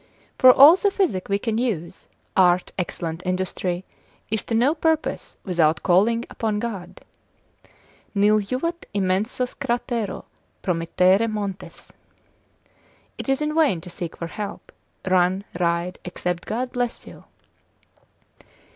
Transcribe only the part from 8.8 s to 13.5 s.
immensos Cratero promittere montes: it is